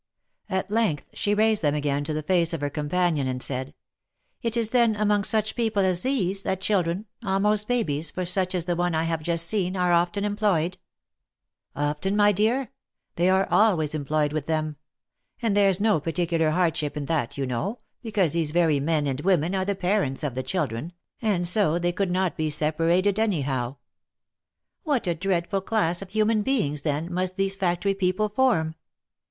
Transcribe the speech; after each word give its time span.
At 0.49 0.71
length 0.71 1.05
she 1.13 1.35
raised 1.35 1.61
them 1.61 1.75
again 1.75 2.03
to 2.05 2.13
the 2.15 2.23
face 2.23 2.53
of 2.53 2.61
her 2.61 2.71
companion, 2.71 3.27
and 3.27 3.43
said, 3.43 3.75
"It 4.41 4.57
is 4.57 4.71
then 4.71 4.95
among 4.95 5.23
such 5.25 5.55
people 5.55 5.83
as 5.83 6.01
these, 6.01 6.41
that 6.41 6.59
children, 6.59 7.05
almost 7.23 7.67
babies— 7.67 8.09
for 8.11 8.25
such 8.25 8.55
is 8.55 8.65
the 8.65 8.75
one 8.75 8.95
I 8.95 9.03
have 9.03 9.21
just 9.21 9.45
seen— 9.45 9.77
are 9.77 9.93
often 9.93 10.25
employed 10.25 10.79
?""Often, 11.75 12.15
my 12.15 12.31
dear? 12.31 12.71
They 13.15 13.29
are 13.29 13.47
always 13.51 13.93
employed 13.93 14.33
with 14.33 14.47
them. 14.47 14.75
And 15.39 15.55
there's 15.55 15.79
no 15.79 15.99
particular 15.99 16.49
hardship 16.49 16.97
in 16.97 17.05
that 17.05 17.37
you 17.37 17.45
know, 17.45 17.77
because 18.01 18.33
these 18.33 18.49
very 18.49 18.79
men 18.79 19.05
and 19.05 19.21
women 19.21 19.53
are 19.53 19.65
the 19.65 19.75
parents 19.75 20.23
of 20.23 20.33
the 20.33 20.41
children, 20.41 20.93
and 21.21 21.47
so 21.47 21.77
they 21.77 21.91
could 21.91 22.09
not 22.09 22.35
be 22.35 22.49
separated 22.49 23.19
any 23.19 23.41
how."" 23.41 23.77
What 24.83 25.05
a 25.05 25.13
dreadful 25.13 25.61
class 25.61 26.01
of 26.01 26.09
human 26.09 26.41
beings, 26.41 26.81
then, 26.81 27.13
must 27.13 27.35
these 27.37 27.53
fac 27.53 27.81
tory 27.81 27.93
people 27.93 28.29
form 28.29 28.73